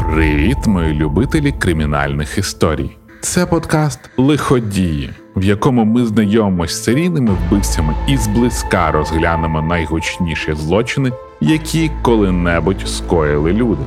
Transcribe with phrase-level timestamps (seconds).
[0.00, 2.96] Привіт, мої любителі кримінальних історій.
[3.20, 11.12] Це подкаст Лиходії, в якому ми знайомимося з серійними вбивцями і зблизька розглянемо найгучніші злочини,
[11.40, 13.82] які коли-небудь скоїли люди.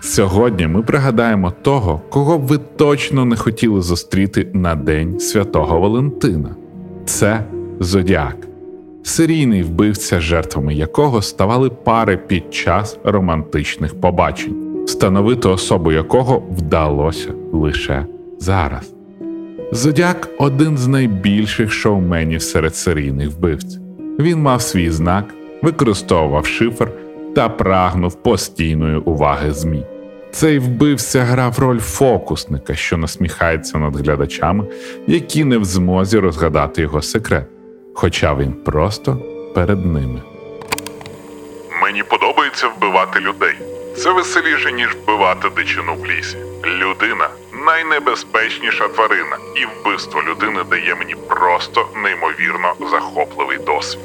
[0.00, 6.56] Сьогодні ми пригадаємо того, кого б ви точно не хотіли зустріти на День Святого Валентина.
[7.06, 7.44] Це
[7.80, 8.36] Зодіак,
[9.04, 18.06] серійний вбивця, жертвами якого ставали пари під час романтичних побачень, встановити особу якого вдалося лише
[18.38, 18.94] зараз.
[19.72, 23.78] Зодіак один з найбільших шоуменів серед серійних вбивць.
[24.18, 26.90] Він мав свій знак, використовував шифр
[27.34, 29.84] та прагнув постійної уваги ЗМІ.
[30.30, 34.66] Цей вбивця грав роль фокусника, що насміхається над глядачами,
[35.06, 37.46] які не в змозі розгадати його секрет,
[37.94, 39.18] хоча він просто
[39.54, 40.22] перед ними.
[41.82, 43.54] Мені подобається вбивати людей.
[43.96, 46.36] Це веселіше, ніж вбивати дичину в лісі.
[46.64, 47.28] Людина
[47.66, 54.00] найнебезпечніша тварина, і вбивство людини дає мені просто неймовірно захопливий досвід.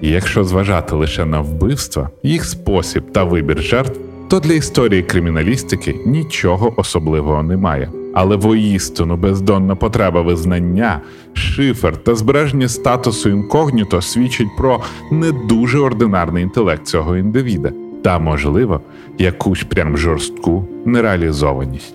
[0.00, 5.94] І якщо зважати лише на вбивства, їх спосіб та вибір жертв, то для історії криміналістики
[6.06, 7.90] нічого особливого немає.
[8.20, 11.00] Але воістину бездонна потреба визнання,
[11.32, 14.80] шифр та збереження статусу інкогніто свідчить про
[15.10, 17.72] не дуже ординарний інтелект цього індивіда
[18.04, 18.80] та, можливо,
[19.18, 21.94] якусь прям жорстку нереалізованість.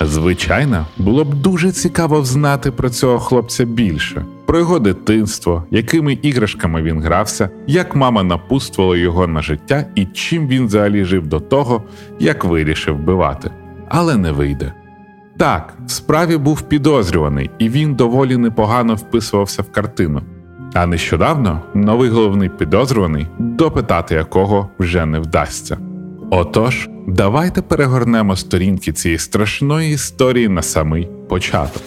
[0.00, 6.82] Звичайно, було б дуже цікаво взнати про цього хлопця більше, про його дитинство, якими іграшками
[6.82, 11.82] він грався, як мама напутствувала його на життя і чим він взагалі жив до того,
[12.20, 13.50] як вирішив вбивати.
[13.88, 14.72] Але не вийде.
[15.42, 20.22] Так, в справі був підозрюваний, і він доволі непогано вписувався в картину.
[20.74, 25.78] А нещодавно новий головний підозрюваний, допитати якого вже не вдасться.
[26.30, 31.82] Отож, давайте перегорнемо сторінки цієї страшної історії на самий початок.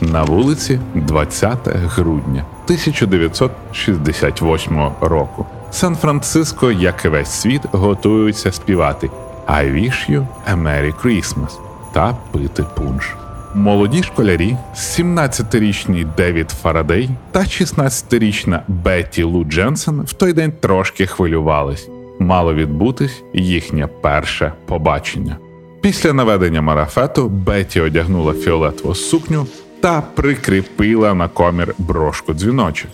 [0.00, 5.46] На вулиці 20 грудня 1968 року.
[5.70, 9.10] Сан-Франциско, як і весь світ, готуються співати
[9.46, 13.14] «I wish you a Merry Christmas» та пити пунш.
[13.54, 21.88] Молоді школярі, 17-річний Девід Фарадей та 16-річна Бетті Лу Дженсен в той день трошки хвилювались.
[22.18, 25.36] Мало відбутись їхнє перше побачення.
[25.80, 29.46] Після наведення марафету Бетті одягнула фіолетову сукню
[29.80, 32.90] та прикріпила на комір брошку дзвіночок.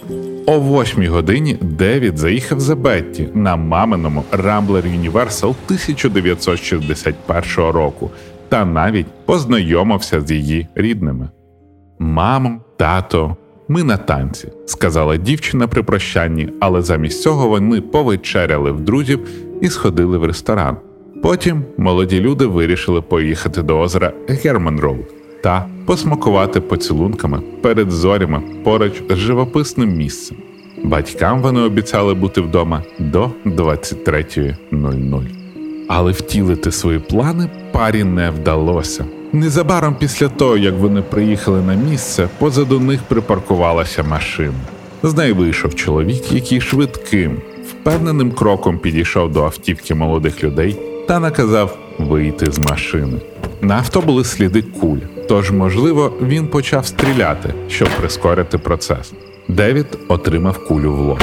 [0.47, 8.11] О восьмій годині Девід заїхав за Бетті на маминому Rambler Universal 1961 року
[8.49, 11.29] та навіть познайомився з її рідними.
[11.99, 13.37] Мамо, тато,
[13.69, 19.29] ми на танці, сказала дівчина при прощанні, але замість цього вони повечеряли в друзів
[19.61, 20.77] і сходили в ресторан.
[21.23, 29.03] Потім молоді люди вирішили поїхати до озера Герман Роуд та посмакувати поцілунками перед зорями поруч
[29.11, 30.37] з живописним місцем.
[30.85, 35.38] Батькам вони обіцяли бути вдома до 23.00.
[35.89, 39.05] Але втілити свої плани парі не вдалося.
[39.33, 44.59] Незабаром після того, як вони приїхали на місце, позаду них припаркувалася машина.
[45.03, 47.37] З неї вийшов чоловік, який швидким,
[47.71, 50.77] впевненим кроком підійшов до автівки молодих людей
[51.09, 53.19] та наказав вийти з машини.
[53.61, 54.99] На авто були сліди куль,
[55.29, 59.13] тож, можливо, він почав стріляти, щоб прискорити процес.
[59.49, 61.23] Девід отримав кулю в лоб.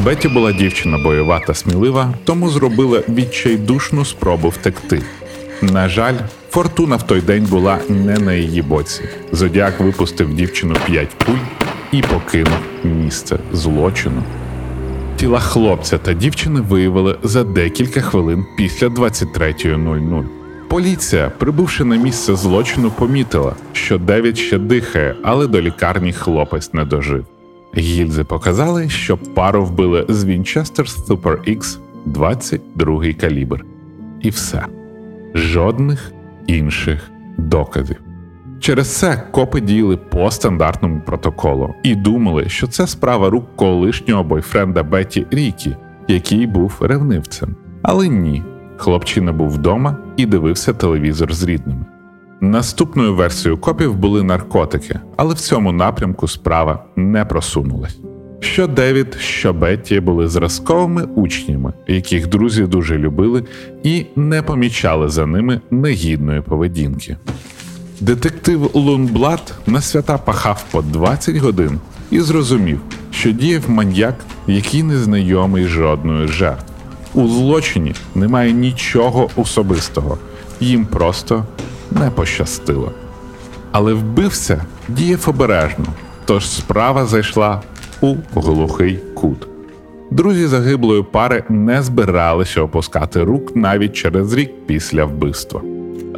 [0.00, 5.02] Беті була дівчина бойова та смілива, тому зробила відчайдушну спробу втекти.
[5.62, 6.14] На жаль,
[6.50, 9.02] фортуна в той день була не на її боці.
[9.32, 14.22] Зодіак випустив дівчину п'ять куль і покинув місце злочину.
[15.16, 20.24] Тіла хлопця та дівчини виявили за декілька хвилин після 23.00.
[20.68, 26.84] Поліція, прибувши на місце злочину, помітила, що Девід ще дихає, але до лікарні хлопець не
[26.84, 27.26] дожив.
[27.76, 33.64] Гільзи показали, що пару вбили з Winchester Super X 22 калібр.
[34.20, 34.66] І все.
[35.34, 36.12] Жодних
[36.46, 37.96] інших доказів.
[38.60, 44.82] Через це копи діяли по стандартному протоколу і думали, що це справа рук колишнього бойфренда
[44.82, 45.76] Беті Рікі,
[46.08, 47.56] який був ревнивцем.
[47.82, 48.42] Але ні,
[48.76, 51.84] хлопчина був вдома і дивився телевізор з рідними.
[52.40, 57.98] Наступною версією копів були наркотики, але в цьому напрямку справа не просунулась.
[58.40, 63.44] Що Девід, що Бетті були зразковими учнями, яких друзі дуже любили
[63.82, 67.16] і не помічали за ними негідної поведінки.
[68.00, 71.80] Детектив Лунблат на свята пахав по 20 годин
[72.10, 72.80] і зрозумів,
[73.10, 74.14] що діяв маньяк,
[74.46, 76.64] який не знайомий жодною жертв.
[77.14, 80.18] У злочині немає нічого особистого,
[80.60, 81.44] їм просто
[81.90, 82.92] не пощастило.
[83.72, 85.84] Але вбивця діяв обережно,
[86.24, 87.62] тож справа зайшла
[88.00, 89.48] у глухий кут.
[90.10, 95.60] Друзі загиблої пари не збиралися опускати рук навіть через рік після вбивства.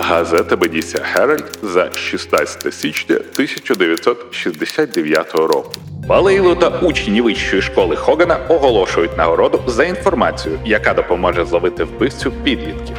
[0.00, 5.72] Газета Бедіся Геральд за 16 січня 1969 року.
[6.08, 12.95] Балейло та учні вищої школи Хогана оголошують нагороду за інформацію, яка допоможе зловити вбивцю підлітків.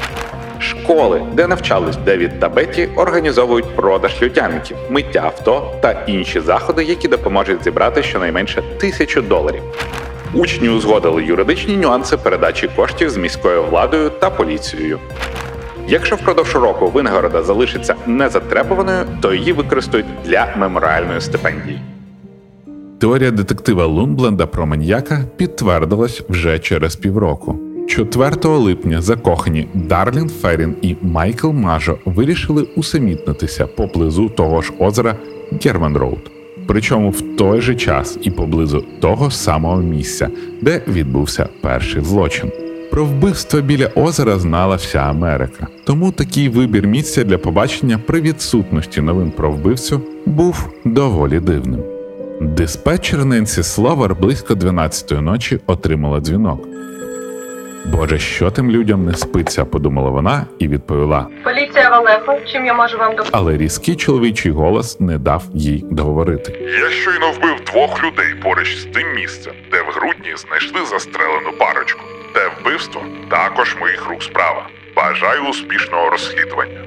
[0.88, 7.08] Школи, де навчались Девід та Бетті, організовують продаж людяників, миття авто та інші заходи, які
[7.08, 9.62] допоможуть зібрати щонайменше тисячу доларів.
[10.34, 15.00] Учні узгодили юридичні нюанси передачі коштів з міською владою та поліцією.
[15.88, 21.82] Якщо впродовж року винагорода залишиться незатребуваною, то її використають для меморіальної стипендії.
[23.00, 27.67] Теорія детектива Лунбленда про маньяка підтвердилась вже через півроку.
[27.88, 35.16] 4 липня закохані Дарлін Феррін і Майкл Мажо вирішили усамітнитися поблизу того ж озера
[35.64, 36.32] Герман Роуд.
[36.68, 40.30] Причому в той же час і поблизу того самого місця,
[40.62, 42.52] де відбувся перший злочин.
[42.92, 45.68] Про вбивство біля озера знала вся Америка.
[45.84, 51.84] Тому такий вибір місця для побачення при відсутності новин про вбивцю був доволі дивним.
[52.42, 56.77] Диспетчер Ненсі Словер близько 12-ї ночі отримала дзвінок.
[57.92, 61.28] Боже, що тим людям не спиться, подумала вона і відповіла.
[61.44, 63.32] Поліція Валехо, чим я можу вам допомогти?
[63.34, 66.52] Але різкий чоловічий голос не дав їй договорити.
[66.84, 72.02] Я щойно вбив двох людей поруч з тим місцем, де в грудні знайшли застрелену парочку.
[72.34, 74.68] Те вбивство також моїх рук справа.
[74.96, 76.84] Бажаю успішного розслідування.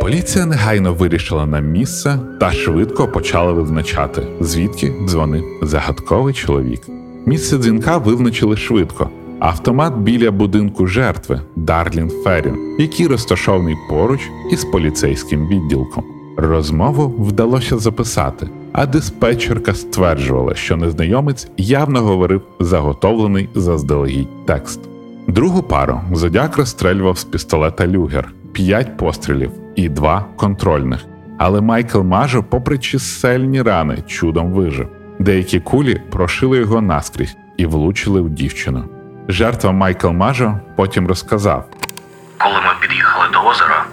[0.00, 6.80] Поліція негайно вирішила на місце та швидко почала визначати, звідки дзвонив загадковий чоловік.
[7.26, 9.10] Місце дзвінка визначили швидко.
[9.42, 14.20] Автомат біля будинку жертви Дарлін Феррін, який розташований поруч
[14.52, 16.04] із поліцейським відділком.
[16.36, 24.80] Розмову вдалося записати, а диспетчерка стверджувала, що незнайомець явно говорив заготовлений заздалегідь текст.
[25.28, 31.04] Другу пару зодяк розстрелював з пістолета Люгер, п'ять пострілів і два контрольних.
[31.38, 34.88] Але Майкл Мажо, попри чисельні рани, чудом вижив.
[35.18, 38.84] Деякі кулі прошили його наскрізь і влучили в дівчину.
[39.28, 41.64] Жертва Майкл Мажо потім розказав:
[42.38, 43.84] Коли ми під'їхали до озера,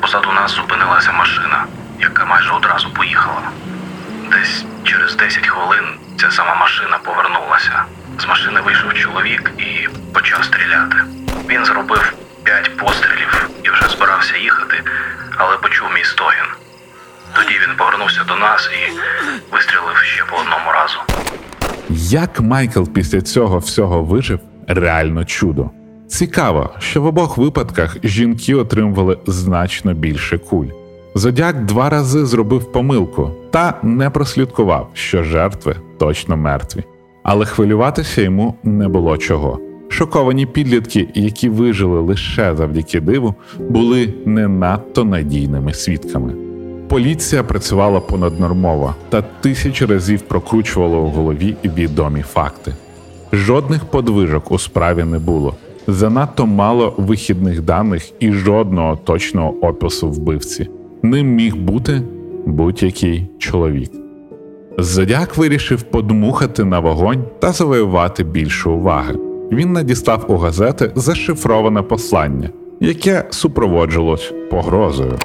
[0.00, 1.64] позаду нас зупинилася машина,
[2.00, 3.42] яка майже одразу поїхала.
[4.30, 5.84] Десь через 10 хвилин
[6.20, 7.84] ця сама машина повернулася.
[8.18, 10.96] З машини вийшов чоловік і почав стріляти.
[11.48, 12.12] Він зробив
[12.44, 14.82] 5 пострілів і вже збирався їхати,
[15.36, 16.46] але почув мій стогін.
[17.34, 18.92] Тоді він повернувся до нас і
[19.52, 20.98] вистрілив ще по одному разу.
[21.90, 25.70] як Майкл після цього всього вижив, реально чудо.
[26.06, 30.66] Цікаво, що в обох випадках жінки отримували значно більше куль.
[31.14, 36.84] Зодяк два рази зробив помилку та не прослідкував, що жертви точно мертві.
[37.22, 39.60] Але хвилюватися йому не було чого.
[39.88, 46.32] Шоковані підлітки, які вижили лише завдяки диву, були не надто надійними свідками.
[46.88, 52.74] Поліція працювала понаднормово та тисячі разів прокручувала у голові відомі факти.
[53.32, 55.54] Жодних подвижок у справі не було.
[55.86, 60.68] Занадто мало вихідних даних і жодного точного опису вбивці.
[61.02, 62.02] Ним міг бути
[62.46, 63.90] будь-який чоловік.
[64.78, 69.14] Зодяк вирішив подмухати на вогонь та завоювати більше уваги.
[69.52, 75.18] Він надіслав у газети зашифроване послання, яке супроводжувалось погрозою.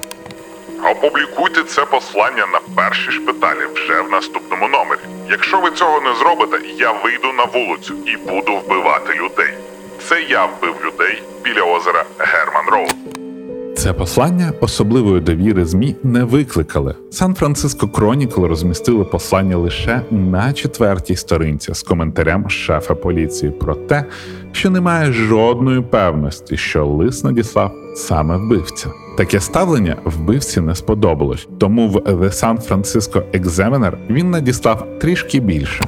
[1.04, 5.00] Опублікуйте це послання на першій шпальті вже в наступному номері.
[5.30, 9.54] Якщо ви цього не зробите, я вийду на вулицю і буду вбивати людей.
[10.08, 12.94] Це я вбив людей біля озера Герман Роуд.
[13.76, 16.94] Це послання особливої довіри ЗМІ не викликали.
[17.10, 24.04] Сан-Франциско Кронікл розмістили послання лише на четвертій сторінці з коментарем шефа поліції про те,
[24.52, 28.88] що немає жодної певності, що лист надіслав саме вбивця.
[29.16, 35.84] Таке ставлення вбивці не сподобалось, тому в The San Francisco Examiner він надіслав трішки більше.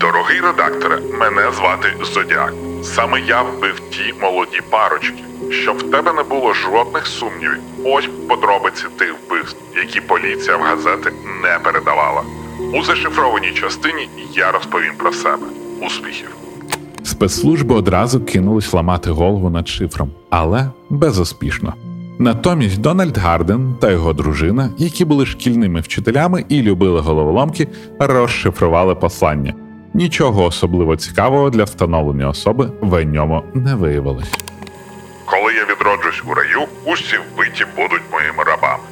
[0.00, 2.52] Дорогий редакторе, мене звати Зодіак.
[2.82, 5.22] Саме я вбив ті молоді парочки.
[5.50, 7.58] Щоб в тебе не було жодних сумнівів.
[7.84, 11.12] Ось подробиці тих вбивств, які поліція в газети
[11.42, 12.22] не передавала.
[12.74, 15.46] У зашифрованій частині я розповім про себе.
[15.82, 16.45] Успіхів!
[17.16, 21.74] Спецслужби одразу кинулись ламати голову над шифром, але безуспішно.
[22.18, 27.68] Натомість Дональд Гарден та його дружина, які були шкільними вчителями і любили головоломки,
[27.98, 29.54] розшифрували послання.
[29.94, 34.32] Нічого особливо цікавого для встановлення особи в ньому не виявилось.
[35.24, 38.82] Коли я відроджусь у раю, усі вбиті будуть моїми рабами.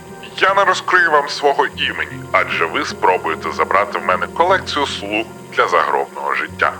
[0.40, 5.24] Я не розкрию вам свого імені, адже ви спробуєте забрати в мене колекцію слуг
[5.56, 6.72] для загробного життя.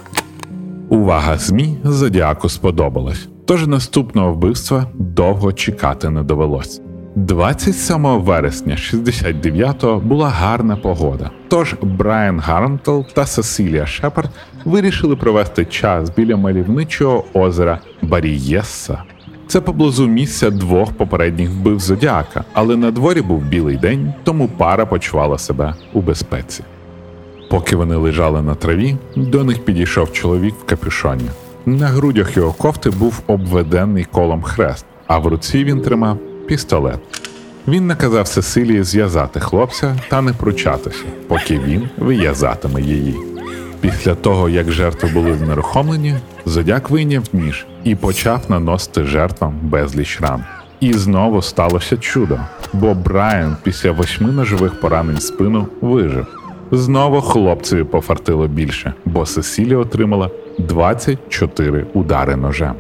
[1.05, 6.81] Увага ЗМІ Зодіаку сподобалась, тож наступного вбивства довго чекати не довелось.
[7.17, 11.31] 27 вересня 69-го була гарна погода.
[11.49, 14.31] Тож Брайан Гарнтл та Сесилія Шепард
[14.65, 19.03] вирішили провести час біля мальовничого озера Барієсса.
[19.47, 24.87] Це поблизу місця двох попередніх вбив Зодіака, але на дворі був білий день, тому пара
[24.87, 26.65] почувала себе у безпеці.
[27.55, 31.31] Поки вони лежали на траві, до них підійшов чоловік в капюшоні.
[31.67, 36.99] На грудях його кофти був обведений колом хрест, а в руці він тримав пістолет.
[37.69, 43.17] Він наказав Сесилії зв'язати хлопця та не пручатися, поки він виязатиме її.
[43.81, 46.15] Після того, як жертви були знерухомлені,
[46.47, 50.45] зодяк вийняв ніж і почав наносити жертвам безліч ран.
[50.81, 52.41] І знову сталося чудо,
[52.73, 56.27] бо Брайан після восьми ножових поранень спину вижив.
[56.73, 62.75] Знову хлопцеві пофартило більше, бо Сесілія отримала 24 удари ножем.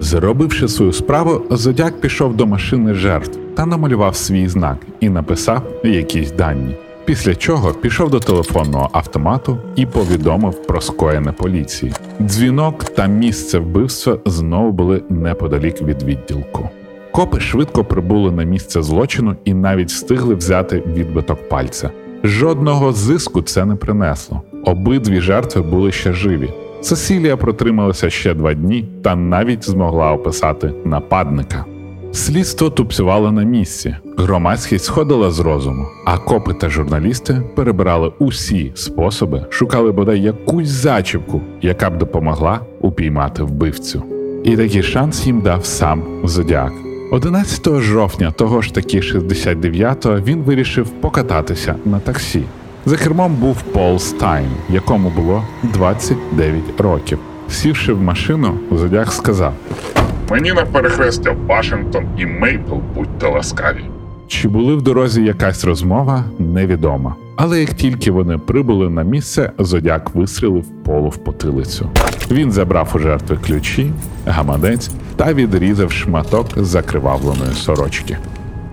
[0.00, 6.32] Зробивши свою справу, зодяк пішов до машини жертв та намалював свій знак і написав якісь
[6.32, 6.76] дані.
[7.04, 11.92] Після чого пішов до телефонного автомату і повідомив про скоєне поліції.
[12.20, 16.68] Дзвінок та місце вбивства знову були неподалік від відділку.
[17.12, 21.90] Копи швидко прибули на місце злочину і навіть встигли взяти відбиток пальця.
[22.24, 24.42] Жодного зиску це не принесло.
[24.64, 26.50] Обидві жертви були ще живі.
[26.80, 31.64] Сесілія протрималася ще два дні та навіть змогла описати нападника.
[32.12, 39.46] Слідство тупцювало на місці, громадськість сходила з розуму, а копи та журналісти перебирали усі способи,
[39.50, 44.02] шукали бодай якусь зачіпку, яка б допомогла упіймати вбивцю.
[44.44, 46.72] І такий шанс їм дав сам Зодіак.
[47.10, 52.42] 11 жовтня того ж таки 69-го він вирішив покататися на таксі.
[52.86, 57.18] За кермом був Пол Стайн, якому було 29 років.
[57.48, 59.52] Сівши в машину, зодяг сказав:
[60.30, 63.84] Мені на перехрестя Вашингтон і Мейпл будьте ласкаві.
[64.30, 67.16] Чи були в дорозі якась розмова, невідомо.
[67.36, 71.88] Але як тільки вони прибули на місце, зодяк вистрілив полу в потилицю.
[72.30, 73.92] Він забрав у жертви ключі,
[74.26, 78.16] гаманець та відрізав шматок закривавленої сорочки.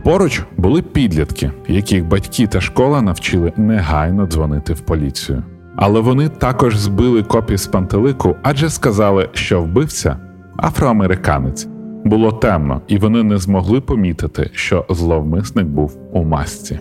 [0.03, 5.43] Поруч були підлітки, яких батьки та школа навчили негайно дзвонити в поліцію.
[5.75, 10.17] Але вони також збили копі з пантелику, адже сказали, що вбивця
[10.57, 11.67] афроамериканець.
[12.07, 16.79] Було темно, і вони не змогли помітити, що зловмисник був у масці.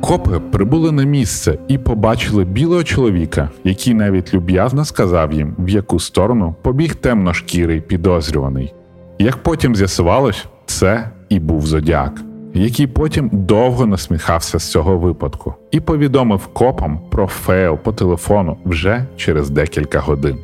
[0.00, 6.00] Копи прибули на місце і побачили білого чоловіка, який навіть люб'язно сказав їм, в яку
[6.00, 8.74] сторону побіг темношкірий підозрюваний.
[9.18, 12.20] Як потім з'ясувалось, це і був зодіак,
[12.54, 19.06] який потім довго насміхався з цього випадку і повідомив копам про фейл по телефону вже
[19.16, 20.38] через декілька годин.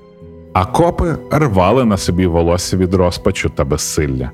[0.53, 4.31] А копи рвали на собі волосся від розпачу та безсилля.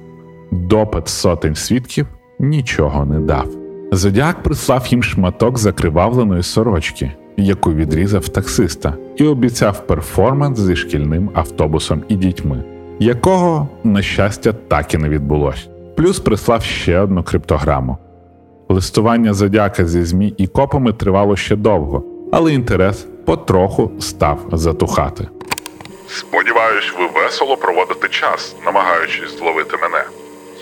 [0.50, 2.06] Допит сотень свідків
[2.38, 3.48] нічого не дав.
[3.92, 12.02] Зодіак прислав їм шматок закривавленої сорочки, яку відрізав таксиста, і обіцяв перформанс зі шкільним автобусом
[12.08, 12.64] і дітьми,
[12.98, 15.68] якого, на щастя, так і не відбулось.
[15.96, 17.96] Плюс прислав ще одну криптограму.
[18.68, 25.28] Листування зодяка зі ЗМІ і копами тривало ще довго, але інтерес потроху став затухати.
[26.08, 30.04] Сподіваюсь, ви весело проводите час, намагаючись зловити мене.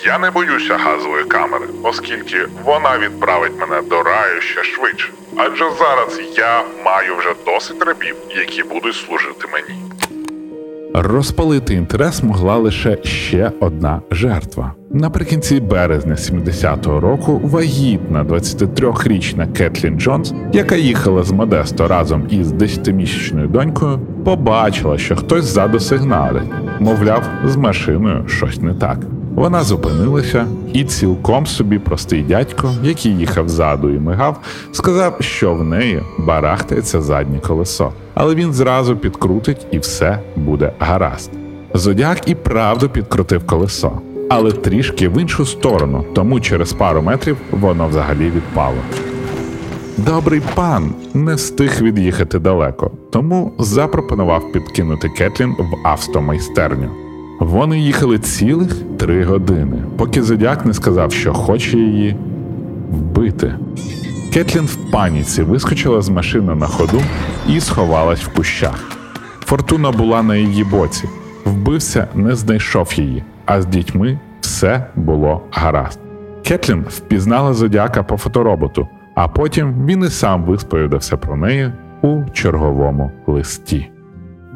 [0.04, 5.12] Я не боюся газової камери, оскільки вона відправить мене до раю ще швидше.
[5.36, 9.80] Адже зараз я маю вже досить рабів, які будуть служити мені.
[10.94, 14.74] Розпалити інтерес могла лише ще одна жертва.
[14.94, 23.48] Наприкінці березня 70-го року вагітна 23-річна Кетлін Джонс, яка їхала з Модесто разом із 10-місячною
[23.48, 28.98] донькою, побачила, що хтось ззаду сигналить, мовляв, з машиною щось не так.
[29.34, 34.40] Вона зупинилася, і цілком собі простий дядько, який їхав ззаду і мигав,
[34.72, 41.30] сказав, що в неї барахтається заднє колесо, але він зразу підкрутить і все буде гаразд.
[41.74, 44.00] Зодяк і правду підкрутив колесо,
[44.36, 48.76] але трішки в іншу сторону, тому через пару метрів воно взагалі відпало.
[49.96, 56.90] Добрий пан не встиг від'їхати далеко, тому запропонував підкинути Кетлін в автомайстерню.
[57.40, 62.16] Вони їхали цілих три години, поки зодяк не сказав, що хоче її
[62.90, 63.54] вбити.
[64.32, 67.02] Кетлін в паніці вискочила з машини на ходу
[67.48, 68.84] і сховалась в кущах.
[69.46, 71.08] Фортуна була на її боці.
[71.44, 76.00] Вбивця не знайшов її, а з дітьми все було гаразд.
[76.42, 81.72] Кетлін впізнала зодіака по фотороботу, а потім він і сам висповідався про неї
[82.02, 83.90] у черговому листі.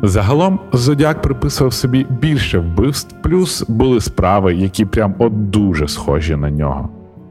[0.03, 6.51] Загалом Зодіак приписував собі більше вбивств, плюс були справи, які прям от дуже схожі на
[6.51, 6.89] нього.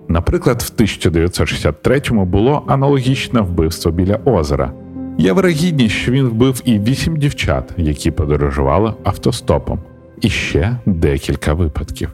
[0.09, 4.71] Наприклад, в 1963-му було аналогічне вбивство біля озера.
[5.17, 9.79] Є вирогідність, що він вбив і вісім дівчат, які подорожували автостопом,
[10.21, 12.13] і ще декілька випадків.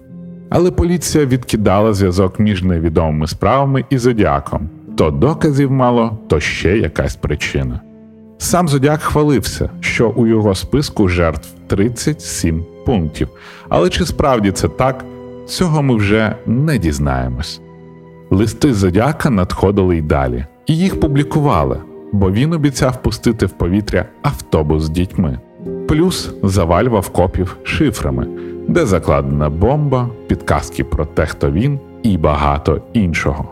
[0.49, 7.15] Але поліція відкидала зв'язок між невідомими справами і зодіаком то доказів мало, то ще якась
[7.15, 7.81] причина.
[8.37, 13.27] Сам Зодіак хвалився, що у його списку жертв 37 пунктів.
[13.69, 15.05] Але чи справді це так,
[15.47, 17.61] цього ми вже не дізнаємось.
[18.29, 21.77] Листи Зодіака надходили й далі, і їх публікували,
[22.11, 25.39] бо він обіцяв пустити в повітря автобус з дітьми,
[25.87, 28.27] плюс завалював копів шифрами,
[28.67, 33.45] де закладена бомба, підказки про те, хто він, і багато іншого.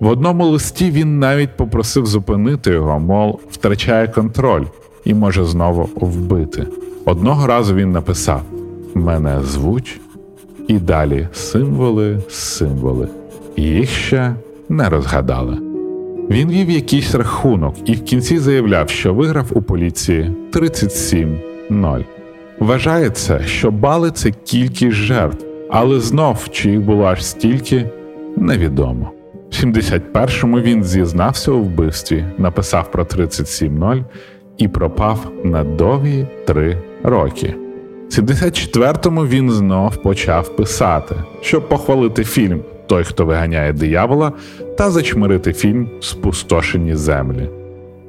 [0.00, 4.64] В одному листі він навіть попросив зупинити його, мов втрачає контроль
[5.04, 6.66] і може знову вбити.
[7.04, 8.42] Одного разу він написав:
[8.94, 10.00] Мене звуть,
[10.68, 13.08] і далі символи, символи.
[13.56, 14.34] Їх ще
[14.68, 15.58] не розгадали.
[16.30, 20.32] Він вів якийсь рахунок і в кінці заявляв, що виграв у поліції
[21.70, 22.04] 37-0.
[22.58, 27.90] Вважається, що бали це кількість жертв, але знов чи їх було аж стільки,
[28.36, 29.10] невідомо.
[29.50, 34.04] В 71-му він зізнався у вбивстві, написав про 37-0
[34.58, 37.54] і пропав на довгі три роки.
[38.08, 44.32] В 74-му він знов почав писати, щоб похвалити фільм Той, хто виганяє диявола,
[44.78, 47.57] та зачмирити фільм Спустошені землі.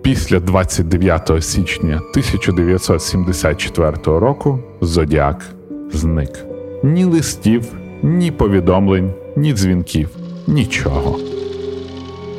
[0.01, 5.45] Після 29 січня 1974 року Зодіак
[5.93, 6.45] зник.
[6.83, 7.65] Ні листів,
[8.03, 10.09] ні повідомлень, ні дзвінків,
[10.47, 11.19] нічого.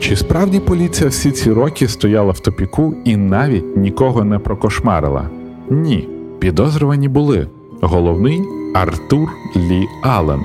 [0.01, 5.31] Чи справді поліція всі ці роки стояла в топіку і навіть нікого не прокошмарила?
[5.71, 7.47] Ні, підозрювані були.
[7.81, 8.43] Головний
[8.75, 10.41] Артур Лі Аллен.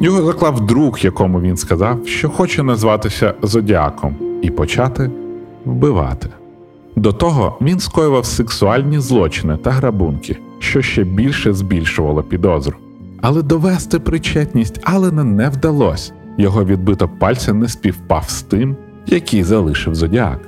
[0.00, 5.10] Його заклав друг, якому він сказав, що хоче назватися Зодіаком, і почати
[5.64, 6.28] вбивати.
[6.96, 12.76] До того він скоював сексуальні злочини та грабунки, що ще більше збільшувало підозру.
[13.20, 16.12] Але довести причетність Алена не вдалося.
[16.38, 18.76] Його відбиток пальця не співпав з тим,
[19.06, 20.40] який залишив зодіак.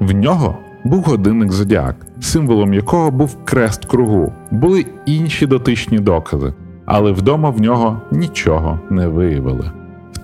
[0.00, 7.12] В нього був годинник зодіак, символом якого був крест кругу, були інші дотичні докази, але
[7.12, 9.70] вдома в нього нічого не виявили.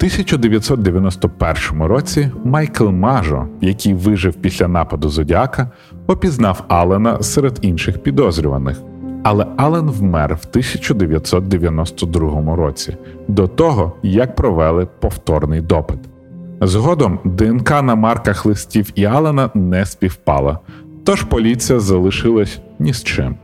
[0.00, 5.70] В 1991 році Майкл Мажо, який вижив після нападу Зодіака,
[6.06, 8.80] опізнав Алена серед інших підозрюваних.
[9.22, 12.96] Але Ален вмер в 1992 році,
[13.28, 15.98] до того як провели повторний допит.
[16.60, 20.58] Згодом ДНК на марках листів і Алена не співпала,
[21.04, 23.36] тож поліція залишилась ні з чим.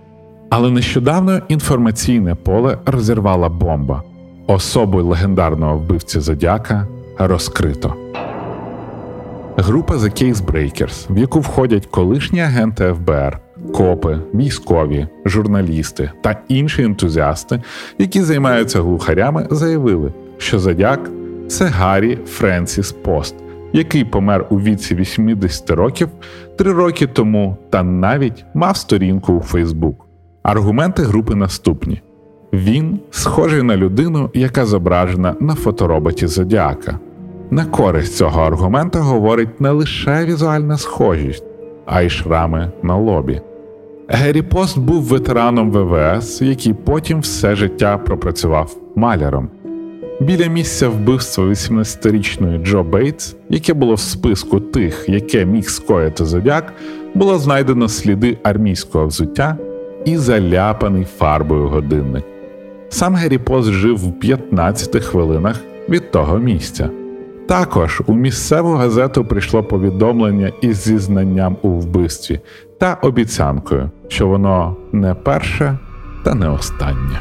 [0.51, 4.03] Але нещодавно інформаційне поле розірвала бомба.
[4.47, 6.87] Особу легендарного вбивці Зодіака
[7.19, 7.95] розкрито.
[9.57, 13.39] Група The Case Breakers, в яку входять колишні агенти ФБР,
[13.75, 17.63] копи, військові, журналісти та інші ентузіасти,
[17.99, 21.11] які займаються глухарями, заявили, що Зодіак
[21.49, 23.35] це Гаррі Френсіс Пост,
[23.73, 26.09] який помер у віці 80 років
[26.59, 30.07] три роки тому та навіть мав сторінку у Фейсбук.
[30.43, 32.03] Аргументи групи наступні:
[32.53, 36.99] він схожий на людину, яка зображена на фотороботі Зодіака.
[37.51, 41.45] На користь цього аргумента говорить не лише візуальна схожість,
[41.87, 43.41] а й шрами на лобі.
[44.09, 49.49] Геррі Пост був ветераном ВВС, який потім все життя пропрацював маляром.
[50.21, 56.73] Біля місця вбивства 18-річної Джо Бейтс, яке було в списку тих, яке міг скоїти зодяк,
[57.15, 59.57] було знайдено сліди армійського взуття
[60.05, 62.25] і заляпаний фарбою годинник.
[62.89, 66.91] Сам Геріпос жив в 15 хвилинах від того місця.
[67.49, 72.41] Також у місцеву газету прийшло повідомлення із зізнанням у вбивстві
[72.79, 75.79] та обіцянкою, що воно не перше
[76.25, 77.21] та не останнє.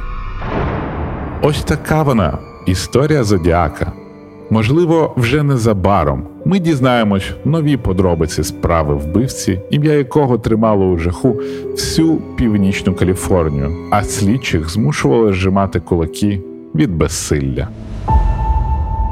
[1.42, 4.05] Ось така вона історія Зодіака.
[4.50, 12.18] Можливо, вже незабаром ми дізнаємось нові подробиці справи вбивці, ім'я якого тримало у жаху всю
[12.38, 16.42] північну Каліфорнію, а слідчих змушували зжимати кулаки
[16.76, 17.68] від безсилля.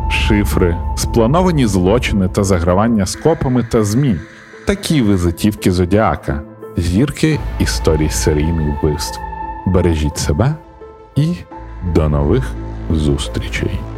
[0.09, 4.15] шифри, сплановані злочини та загравання з копами та ЗМІ.
[4.67, 6.41] Такі визитівки Зодіака,
[6.77, 9.19] зірки історій серійних вбивств.
[9.65, 10.55] Бережіть себе
[11.15, 11.33] і
[11.95, 12.51] до нових
[12.91, 13.92] зустрічей!